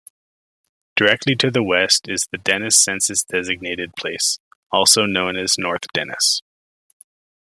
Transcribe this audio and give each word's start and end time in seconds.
Directly 0.95 1.35
to 1.35 1.51
the 1.51 1.61
west 1.61 2.09
is 2.09 2.27
the 2.31 2.39
Dennis 2.39 2.81
census-designated 2.83 3.95
place, 3.95 4.39
also 4.71 5.05
known 5.05 5.35
as 5.37 5.59
"North 5.59 5.85
Dennis". 5.93 6.41